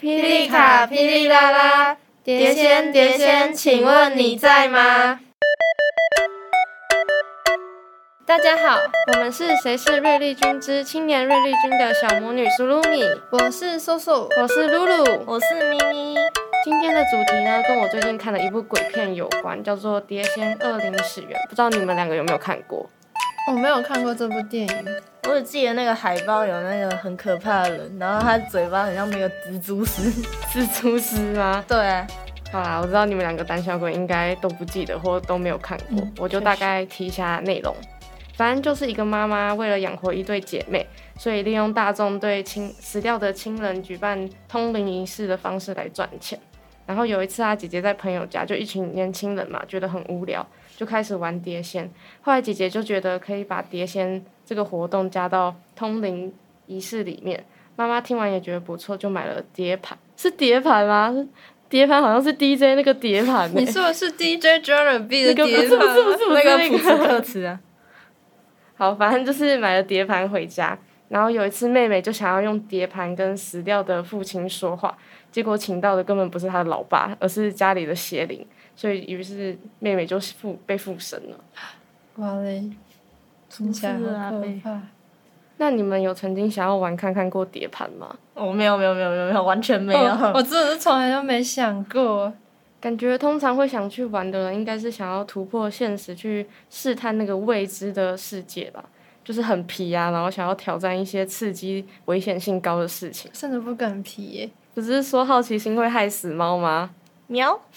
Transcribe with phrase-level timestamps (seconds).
[0.00, 5.20] 霹雳卡霹雳啦啦，碟仙碟仙，请问你在吗？
[8.24, 8.78] 大家好，
[9.12, 16.14] 我们是谁是瑞丽君之青年瑞丽君的小魔女苏露米，我是素素，我是露露，我是咪咪。
[16.64, 22.88] 今天的主题呢，跟我最近看的一部鬼片有关，叫做《碟仙恶灵始源》，不知道你们两个有没有看过？
[23.50, 24.86] 我没有看过这部电影，
[25.24, 30.08] 我只记得那个海报有那个很可怕的人，然后他嘴巴很像那个蜘蛛丝，
[30.54, 31.64] 蜘蛛丝吗？
[31.66, 32.06] 对啊。
[32.52, 37.74] 好啦，我知道你们两个胆小鬼应该都不记得或都没有看过，嗯、我就大概提一下内容。
[38.34, 40.86] 反正就是一个妈妈为了养活一对姐妹，
[41.18, 46.38] 所以利用大众对亲死掉的亲人举办通灵仪式的方式来赚钱。
[46.86, 50.44] 然后有一次，她姐姐在朋友家，就一群年轻人嘛，觉得很无聊，
[50.80, 51.90] 就开始玩碟仙。
[52.22, 56.32] 后来姐姐就觉得可以把碟仙这个活动加到通灵
[56.64, 57.44] 仪式里面。
[57.76, 59.98] 妈妈听完也觉得不错，就买了碟盘。
[60.16, 61.14] 是碟盘吗？
[61.68, 63.50] 碟盘好像是 DJ 那个碟盘。
[63.54, 65.34] 你说的是 DJ Johnny 的碟盘？
[65.34, 67.60] 那个不是不是不是那个普斯特茨啊。
[68.76, 70.78] 好，反正就是买了碟盘回家。
[71.10, 74.96] 然后有一次，妹妹就想要用碟盘跟死掉的父亲说话。
[75.30, 81.36] 结果请到的根本不是他的老爸，而是家里的邪灵，所以于是妹妹就附被附身了。
[82.16, 82.70] 哇嘞，
[83.48, 84.82] 听起来好可怕。
[85.58, 88.16] 那你们有曾经想要玩看看过碟盘吗？
[88.34, 90.00] 哦，没有没有没有没有没有，完全没有。
[90.00, 92.32] 哦、我真的是从来都没想过。
[92.80, 98.82] 感觉通常会想去玩的人，应该是想要突破现实，去试探那个未知的世界吧。
[99.22, 103.30] 就是很皮啊，然后想要挑战一些刺激、危险性高的事情。
[103.34, 104.50] 甚至不敢皮耶。
[104.74, 106.90] 不是说好奇心会害死猫吗？
[107.26, 107.60] 喵。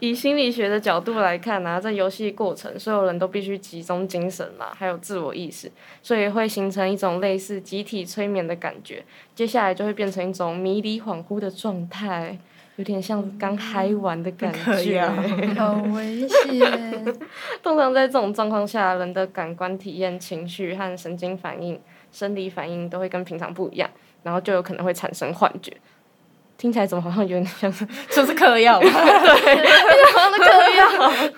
[0.00, 5.70] 以心理学的角度来看啊，在游戏过程，所有人都必须集中精神嘛，还有自我意识，
[6.02, 9.04] 所以会形成一种类似集体催眠的感觉。
[9.36, 12.36] 接下来就会变成一种迷离恍惚的状态，
[12.76, 17.04] 有点像刚嗨完的感觉，嗯、 好危险。
[17.62, 21.80] 通常在这种状况下，人的感官体验、情绪和神经反应、
[22.10, 23.88] 生理反应都会跟平常不一样。
[24.22, 25.76] 然后就有可能会产生幻觉，
[26.56, 28.86] 听起来怎么好像有点像是 就是嗑药吧？
[28.88, 29.66] 对，
[30.12, 31.32] 好像是嗑药。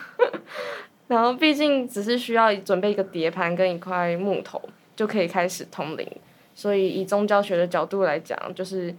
[1.06, 4.60] 然后毕竟只是需要准备一个碟盘跟一块木头
[4.96, 6.10] 就可以开始通灵，
[6.54, 8.94] 所以以宗教学的角度来讲，就是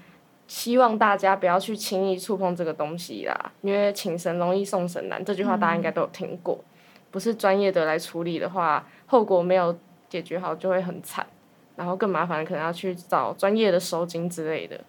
[0.47, 6.55] 希望大家不要去轻易触碰这个东西啦，因为请神容易送神难，这句话大家应该都有听过。
[6.61, 6.65] 嗯、
[7.09, 9.75] 不是专业的来处理的话，后果没有
[10.07, 11.25] 解决好就会很惨。
[11.75, 14.79] 然后更麻烦可能要去找专业的收金之类的。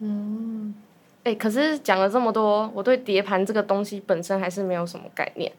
[0.00, 0.74] 嗯，
[1.22, 5.50] 哎、欸，可是讲了这么多，我对碟盘这个东西本身还是没有什么概念。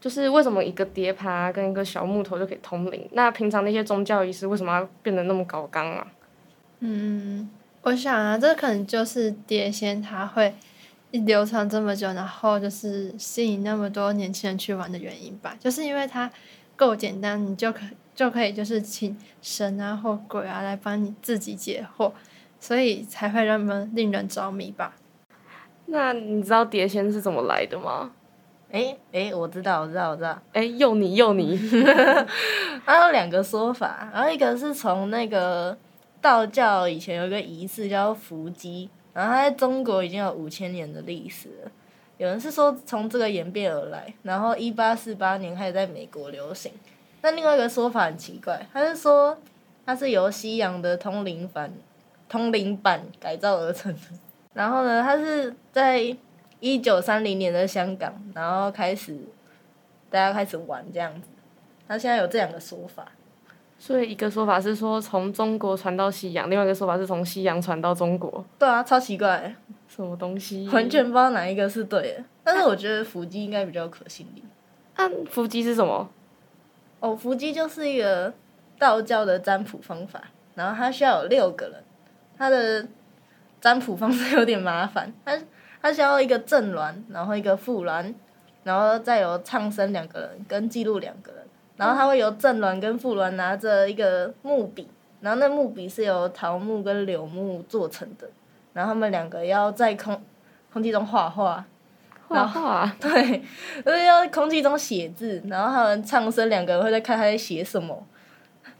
[0.00, 3.08] 就是为什么一个碟盘啊，跟一个小木头就可以通灵？
[3.12, 6.04] 那平常那些宗教仪式为什么要变得那么高纲啊？
[6.80, 7.48] 嗯，
[7.82, 10.52] 我想啊，这可能就是碟仙它会
[11.12, 15.54] 流传这么久，然后就是吸引那么多年轻人去玩的原因吧。
[15.60, 16.28] 就是因为它
[16.74, 17.82] 够简单，你就可。
[18.14, 22.12] 就可以就是请神啊或鬼啊来帮你自己解惑，
[22.60, 24.94] 所以才会那么令人着迷吧。
[25.86, 28.12] 那你知道碟仙是怎么来的吗？
[28.70, 30.40] 诶、欸、诶、欸，我知道，我知道，我知道。
[30.52, 31.58] 诶、欸，又你又你，
[32.86, 35.76] 它有两个说法，然后一个是从那个
[36.22, 41.70] 道教以前有一个仪式叫伏击，然后它在中国已经有五千年的历史了。
[42.16, 46.72] 有人是说从这个演变而来，然后一八四八年开始在美国流行。
[47.22, 49.38] 那另外一个说法很奇怪，他是说
[49.86, 51.72] 它是由西洋的通灵板、
[52.28, 54.00] 通灵版改造而成的。
[54.54, 56.14] 然后呢，它是在
[56.60, 59.16] 一九三零年的香港，然后开始
[60.10, 61.28] 大家开始玩这样子。
[61.88, 63.06] 他现在有这两个说法，
[63.78, 68.44] 所以一个说法是说从中国传到西洋，另外一个说法是从西洋传到中国。
[68.58, 69.54] 对啊，超奇怪，
[69.88, 70.68] 什么东西？
[70.68, 72.24] 完全不知道哪一个是对的。
[72.44, 74.42] 但是我觉得伏击应该比较有可信力。
[74.94, 76.08] 啊，伏击是什么？
[77.02, 78.32] 哦，伏击就是一个
[78.78, 80.22] 道教的占卜方法，
[80.54, 81.82] 然后它需要有六个人，
[82.38, 82.86] 它的
[83.60, 85.36] 占卜方式有点麻烦，它
[85.82, 88.14] 它需要一个正鸾，然后一个副鸾，
[88.62, 91.44] 然后再有唱声两个人跟记录两个人，
[91.76, 94.86] 然后它会由正鸾跟副鸾拿着一个木笔，
[95.22, 98.30] 然后那木笔是由桃木跟柳木做成的，
[98.74, 100.22] 然后他们两个要在空
[100.72, 101.66] 空气中画画。
[102.32, 103.42] 画画， 对，
[103.84, 108.06] 就是要在空气中写字，然后他们唱声，两个人会在看他在写什么，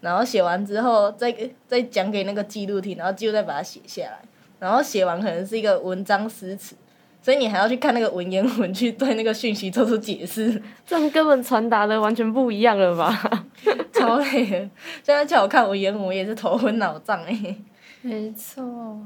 [0.00, 1.34] 然后写完之后再
[1.66, 4.18] 再讲给那个记录听，然后记录再把它写下来，
[4.58, 6.74] 然后写完可能是一个文章诗词，
[7.20, 13.44] 所以你还要去看那个文言文去对那个讯息做出解释， 这样根本传达的完全不一样了吧？
[13.92, 14.58] 超累的，
[15.02, 17.56] 现在叫我看文言文，也是头昏脑胀哎。
[18.00, 18.98] 没错。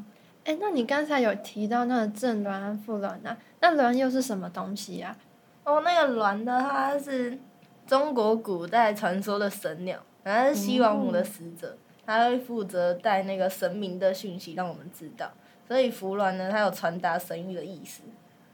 [0.47, 3.37] 哎，那你刚才有提到那个正鸾和负鸾啊？
[3.61, 5.17] 那鸾又是什么东西呀？
[5.65, 7.37] 哦，那个鸾的话是
[7.85, 11.77] 中国古代传说的神鸟，然后是西王母的使者，
[12.07, 15.29] 它会负责带那个神明的讯息让我们知道。
[15.67, 18.03] 所以扶鸾呢，它有传达神谕的意思。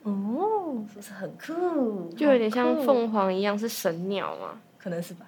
[0.05, 2.09] 哦，是不是很酷？
[2.17, 4.59] 就有点像凤凰一样是神鸟嘛？
[4.79, 5.27] 可能是吧。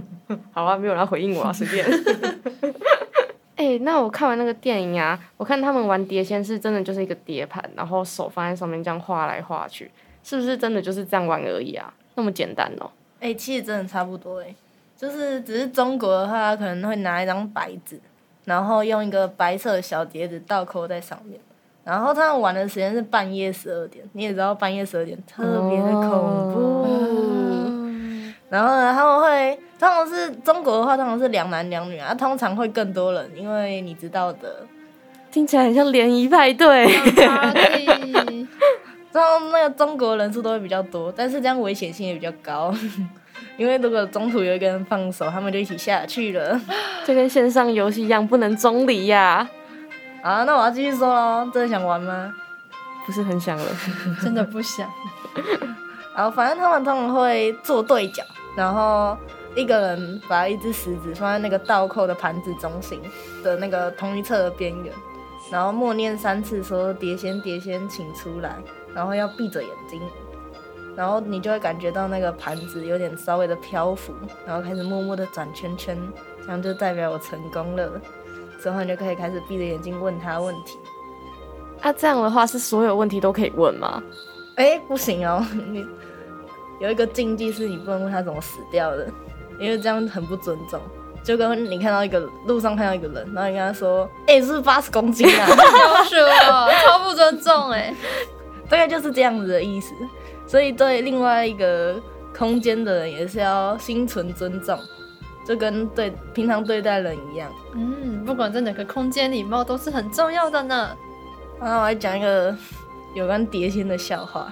[0.52, 1.86] 好啊，没有人回应我啊，随便。
[3.58, 9.90] 哎、欸，那我看完那个电影啊，我看他们玩碟仙是真的就是一个碟盘，然后手放在上面这样画来画去，
[10.22, 11.92] 是不是真的就是这样玩而已啊？
[12.14, 12.92] 那么简单哦、喔？
[13.18, 14.54] 哎、欸，其实真的差不多哎、欸，
[14.96, 18.00] 就是只是中国的话，可能会拿一张白纸，
[18.44, 21.40] 然后用一个白色的小碟子倒扣在上面，
[21.82, 26.08] 然后他们玩的时间是半夜十二点，你也知道半夜十二点特别的恐
[26.52, 26.84] 怖。
[26.84, 27.67] 哦
[28.50, 34.66] 然后呢，他们会，通常是中国的话，通常是两男两女啊，通常会更多人，因为你知道的，
[35.30, 36.86] 听起来很像联谊派对。
[39.10, 42.72] 然后那个中国人数都会比较多，但是这样危险性也比较高，
[43.56, 46.60] 因为如果中途有一个人放手，他们就一起下去了，
[47.04, 49.48] 就跟线上游戏一样，不能中离呀。
[50.22, 52.32] 啊，那我要继续说喽，真的想玩吗？
[53.06, 53.66] 不是很想了，
[54.22, 54.88] 真的不想。
[56.18, 58.24] 然后反正他们通常会做对角。
[58.56, 59.16] 然后
[59.54, 63.00] 一个人把一只食指放在那个倒扣的盘子中心
[63.40, 64.92] 的那个同一侧的边缘，
[65.48, 68.56] 然后默念三次说“碟仙碟仙，请出来”，
[68.92, 70.02] 然后要闭着眼睛，
[70.96, 74.12] 然后你就会感觉到那个盘子有点稍微的漂浮，
[74.44, 75.96] 然后开始默默的转圈圈，
[76.44, 77.88] 这样就代表我成功了。
[78.60, 80.80] 之后你就可以开始闭着眼睛问他问题。
[81.80, 84.02] 啊，这样的话是所有问题都可以问吗？
[84.56, 85.86] 哎，不行哦，你。
[86.80, 89.06] 有一个禁忌是你不能问他怎么死掉的，
[89.58, 90.80] 因为这样很不尊重。
[91.24, 95.46] 就跟你看到一个路上看到一个人，然后你跟他说：“哎、欸，是不是八十公斤啊？”
[96.04, 97.92] 就 是哦，超不尊重哎，
[98.70, 99.92] 大概就是这样子的意思。
[100.46, 102.00] 所以对另外一个
[102.34, 104.78] 空间的人也是要心存尊重，
[105.44, 107.52] 就跟对平常对待人一样。
[107.74, 110.96] 嗯，不管在哪个空间，礼貌都是很重要的呢。
[111.60, 112.56] 然后我还讲一个
[113.14, 114.50] 有关碟仙的笑话。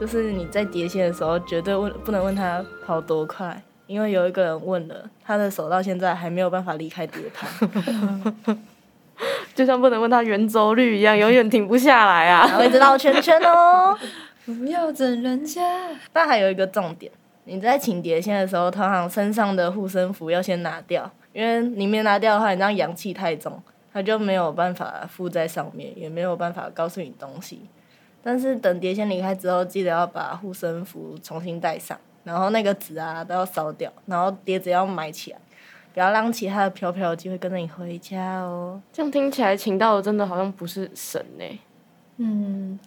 [0.00, 8.56] 就是你在叠线的时候，绝对问不能问他跑多快，因为有一个人问了，他的手到现在还没有办法离开碟盘，
[9.54, 13.98] 就像不能问他圆周率一样，永远停不下来啊，还会绕圈圈哦。
[14.46, 15.60] 不要整人家。
[16.12, 17.10] 但还有一个重点，
[17.44, 23.60] 你在请碟仙的时候，通常身上的护身符要先拿掉，因为你没拿掉的话，你这样阳气太重，
[23.92, 27.62] 他就没有办法附在上面，也没有办法告诉你东西。
[28.28, 35.38] 但是等碟仙离开之后，记得要把护身符重新带上，然后那个纸啊都要烧掉，然后碟子要埋起来，
[35.94, 38.82] 不要让其他的飘飘有机会跟着你回家哦。
[38.92, 41.60] 这样听起来请到的真的好像不是神呢。
[42.18, 42.78] 嗯，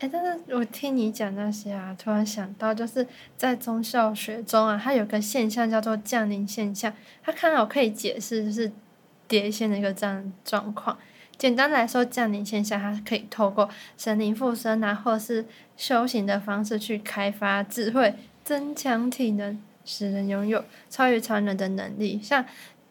[0.00, 3.06] 哎、但是我听你讲那些啊，突然想到，就是
[3.36, 6.92] 在宗教学中啊，它有个现象叫做降临现象，
[7.22, 8.72] 它看好可以解释就是
[9.28, 10.98] 碟仙的一个这样状况。
[11.38, 15.46] 简单来说，降临现象它可以透过神灵附身啊，或是
[15.76, 18.12] 修行的方式去开发智慧、
[18.42, 22.20] 增强体能，使人拥有超越常人的能力。
[22.20, 22.44] 像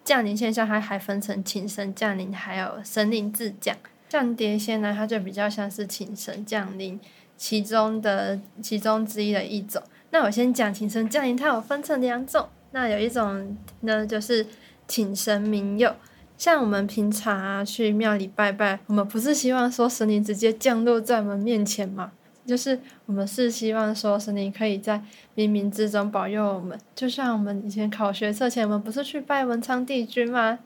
[0.06, 3.76] 降临现象，它还分成请神降临，还有神灵自降。
[4.08, 6.98] 像蝶仙呢，它就比较像是请神降临
[7.36, 9.84] 其中的其中之一的一种。
[10.12, 12.48] 那我先讲请神降临，它有分成两种。
[12.72, 14.48] 那有一种呢，就是
[14.88, 15.94] 请神明佑。
[16.38, 22.12] 像我们平常啊去庙里拜拜，我们不是希望说神灵直接降落在我们面前嘛？
[22.46, 25.02] 就是我们是希望说神灵可以在
[25.36, 26.80] 冥冥之中保佑我们。
[26.96, 30.58] 就像我们以前考学测前，我们不是去拜文昌帝君吗？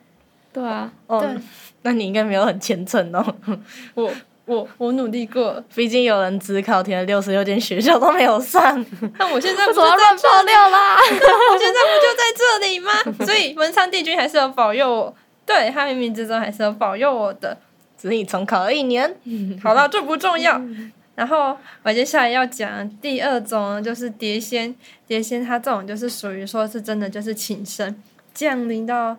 [0.53, 1.29] 对啊，哦，对，
[1.81, 3.25] 那你应该没有很虔诚哦。
[3.95, 4.11] 我
[4.45, 8.85] 我我努力过，毕竟有人只考填了六十六间学校都没有上。
[9.17, 10.97] 那我现在不要乱爆料啦！
[11.07, 12.91] 我现在不就在这里吗？
[13.25, 15.15] 所以文昌帝君还是要保佑我。
[15.53, 17.57] 对，他冥冥之中还是有保佑我的，
[17.97, 19.13] 只是你重考了一年。
[19.61, 20.61] 好了，这不重要。
[21.13, 24.73] 然后我接下来要讲第二种，就是碟仙。
[25.05, 28.01] 碟仙它这种就是属于说是真的，就是请神
[28.33, 29.15] 降临到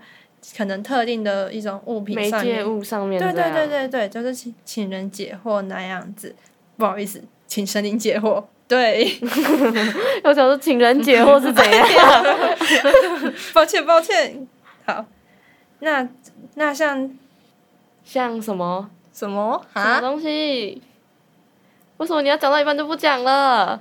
[0.57, 3.21] 可能特定的一种物品上面，媒介物上面。
[3.21, 6.35] 对对对对对，就是请请人解惑那样子。
[6.79, 8.43] 不好意思，请神灵解惑。
[8.67, 9.19] 对，
[10.25, 12.25] 我想说请人解惑是怎样？
[13.53, 14.49] 抱歉抱歉，
[14.87, 15.05] 好。
[15.83, 16.09] 那
[16.55, 17.11] 那像
[18.05, 19.83] 像什么什么啊？
[19.85, 20.81] 什么东西？
[21.97, 23.81] 为什么你要讲到一半就不讲了？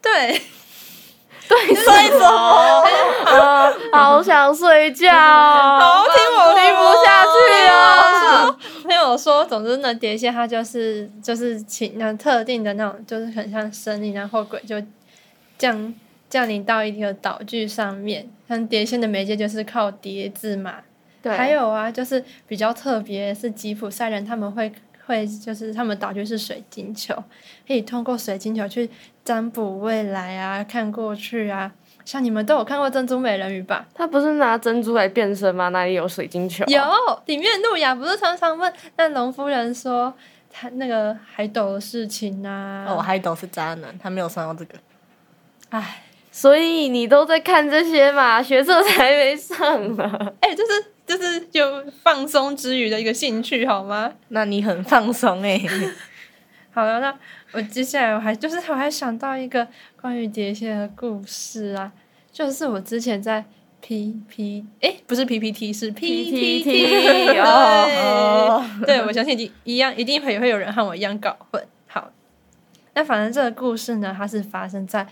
[0.00, 0.40] 对，
[1.48, 2.84] 对，睡什么？
[3.26, 7.28] 啊， 好想睡觉， 好听我听不下去。
[7.66, 8.58] 了。
[8.84, 9.44] 没有说？
[9.44, 14.80] 总之呢，碟仙它就是就是请那特定的那种，就是很像神灵然后鬼，就
[15.58, 15.92] 降
[16.28, 18.28] 降临到一个岛屿上面。
[18.48, 20.76] 像碟仙的媒介就是靠碟子嘛。
[21.22, 21.36] 对。
[21.36, 24.72] 还有啊，就是比较特别是吉普赛人，他们会
[25.06, 27.14] 会就是他们岛屿是水晶球，
[27.66, 28.88] 可以通过水晶球去
[29.24, 31.72] 占卜未来啊，看过去啊。
[32.04, 33.84] 像你们都有看过《珍珠美人鱼》吧？
[33.92, 35.70] 他不是拿珍珠来变身吗？
[35.70, 36.64] 哪里有水晶球？
[36.66, 36.80] 有，
[37.24, 40.14] 里面路亚不是常常问那龙夫人说
[40.48, 42.86] 他那个海斗的事情啊？
[42.88, 44.78] 哦，海斗是渣男，他没有算到这个。
[45.70, 46.04] 哎，
[46.36, 48.40] 所以你都在看这些嘛？
[48.44, 50.04] 学测才没上嘛？
[50.42, 54.12] 哎、欸，就是就是就放松之余的一个兴趣，好吗？
[54.28, 55.90] 那你很放松哎、欸。
[56.72, 57.18] 好了，那
[57.52, 59.66] 我接下来我还就是我还想到一个
[59.98, 61.90] 关于碟仙的故事啊，
[62.30, 63.42] 就是我之前在
[63.80, 71.66] P P 哎、欸、不是 P P T 是 P T T 哦，对，我相信一一样一定会会有人和我一样搞混。
[71.86, 72.12] 好，
[72.92, 75.06] 那反正这个故事呢，它是发生在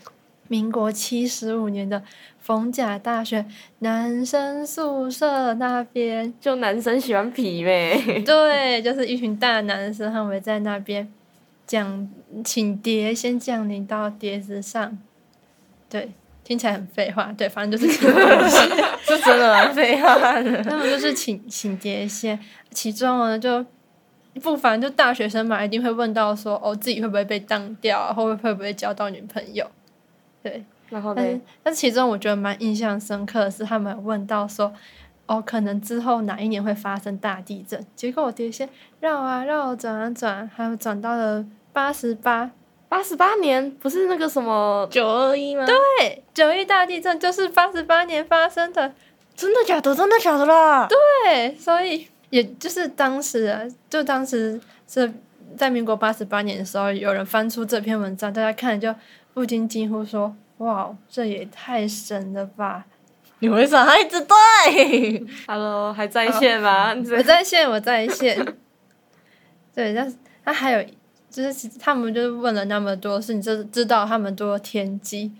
[0.48, 2.02] 民国七十五年的
[2.38, 3.44] 逢甲大学
[3.78, 11.10] 男生宿舍那边，就男生喜欢皮呗， 对，就是一群大男生他们在那边。
[11.66, 12.06] 讲，
[12.44, 14.98] 请碟先降临到碟子上，
[15.88, 16.10] 对，
[16.44, 18.68] 听起来很废话，对，反正就是请碟仙，
[19.08, 20.60] 就真的蛮废话的。
[20.62, 22.38] 他们就是请请碟仙，
[22.70, 23.64] 其中呢就
[24.42, 29.66] 不凡就大学生嘛，一定会问到说，哦，自己会不会被当掉啊，会不会会不会交到女朋友？
[30.44, 31.40] 对，然后呢？
[31.64, 34.72] 但其中我觉得蛮印象深刻的是，他们问到说。
[35.26, 37.82] 哦，可能之后哪一年会发生大地震？
[37.96, 38.68] 结果我碟仙
[39.00, 42.50] 绕啊绕，转啊转，还有转到了八十八，
[42.90, 45.64] 八十八年，不是那个什么九二一吗？
[45.64, 48.92] 对，九一大地震就是八十八年发生的，
[49.34, 49.94] 真的假的？
[49.94, 50.86] 真的假的啦？
[50.86, 55.10] 对，所以也就是当时啊，就当时是
[55.56, 58.94] 在民国八十八年的时候，有人翻出这篇文章，大家看就
[59.34, 62.86] 不禁惊呼说：“哇，这也太神了吧！”
[63.40, 66.94] 你为啥还一直对？Hello，还在线吗？
[66.94, 68.38] 我在线，我在线。
[69.74, 70.84] 对，但是他还有，
[71.28, 75.32] 就是他们就是问了那么多事，你就知道他们都有天机。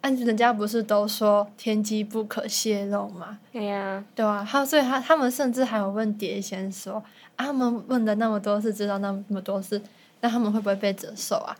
[0.00, 3.38] 但是人家不是都说天机不可泄露吗？
[3.50, 4.46] 对呀、啊，对啊。
[4.48, 7.02] 他所以他他们甚至还有问碟仙说，
[7.34, 9.82] 啊，他们问了那么多事，知道那么多事，
[10.20, 11.56] 那他们会不会被折寿啊？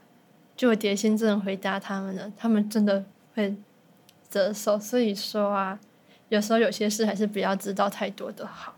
[0.58, 3.56] 就碟仙真的回答他们了，他们真的会
[4.28, 4.78] 折寿。
[4.78, 5.78] 所以说啊。
[6.30, 8.76] 有时候有些事还是不要知道太多的好。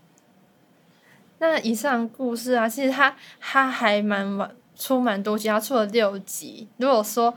[1.39, 6.69] 那以上故事啊，其实他他还蛮完出蛮多集，它出了六集。
[6.77, 7.35] 如果说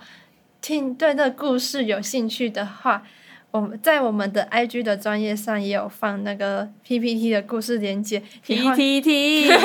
[0.60, 3.02] 听对那个故事有兴趣的话，
[3.50, 8.22] 我们在我们的 IG 的专业上也有放那个 PPT 的故事连接。
[8.44, 9.58] PPT， 抱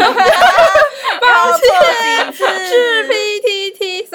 [1.60, 2.34] 歉，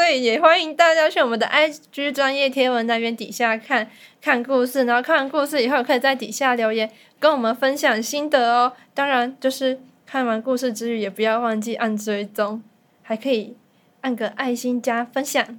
[0.04, 3.88] 所以也欢迎大家去我们的 IG 专业贴文那边底下看。
[4.20, 8.70] 看故事，然后看完故事以后，可以在底下留言跟我们分享心得哦。
[8.92, 12.62] 当然，就是看完故事之余，也不要忘记按追踪，
[13.02, 13.56] 还可以
[14.02, 15.58] 按个爱心加分享。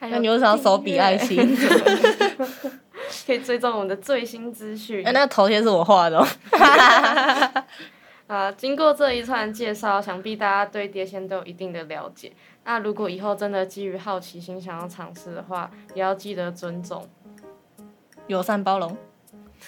[0.00, 1.56] 那你为什么要手比爱心？
[3.26, 4.98] 可以追踪我们的最新资讯。
[4.98, 6.28] 哎、欸，那个头贴是我画的哦。
[8.26, 12.32] 啊，经过这一串介绍，想必大家对碟仙都有一定的了解。
[12.64, 17.08] 那如果以后真的基于好奇心想要尝试的话，也要记得尊重。
[18.26, 18.96] 友善包容，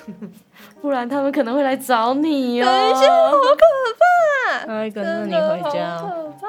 [0.83, 2.67] 不然他们可能会来找你哦。
[2.67, 3.57] 等一下，好可
[4.01, 4.67] 怕！
[4.67, 5.99] 他会跟着你回家哦。
[6.01, 6.49] 好可怕！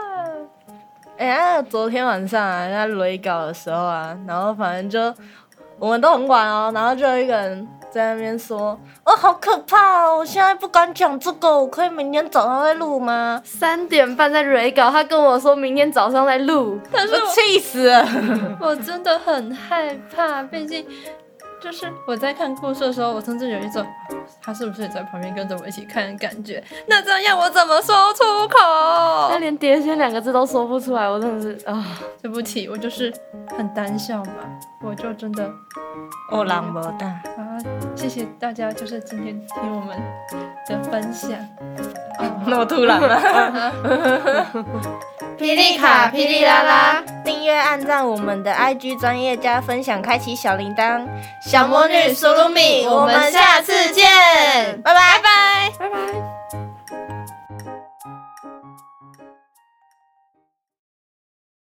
[1.20, 5.22] 哎呀，昨天晚上啊，在雷稿的时候啊，然后反正就
[5.78, 10.17] 我们都很晚哦，然后就有一个人在那边说：“哦，好可怕哦！
[10.17, 18.05] 我现在不敢讲这个，我可以明天早上再录吗？”三点半在蕊稿，他跟我说明天早上再录，但是我气死了！
[18.62, 20.86] 我真的很害怕，毕竟。
[21.62, 23.86] 就是我在看故事的时候，我甚至有一种
[24.42, 26.63] 他是不是也在旁边跟着我一起看的感觉。
[26.88, 29.30] 那这样我怎么说出口？
[29.30, 31.86] 他连碟仙两个字都说不出来，我真的是啊，
[32.22, 33.13] 对不起，我就是
[33.58, 34.34] 很胆小嘛，
[34.82, 35.51] 我就真的
[36.32, 37.58] 哦，狼不大啊！
[37.96, 39.98] 谢谢大家，就是今天听我们
[40.68, 41.38] 的分享。
[42.48, 43.72] 那我突然吗？
[45.39, 51.08] 霹雳卡，霹雳啦啦，订阅按赞我们的 IG 专业加分享，开启小铃铛。
[51.41, 54.05] 小魔女苏露米，我们下次见，
[54.84, 56.69] 拜拜拜拜拜拜。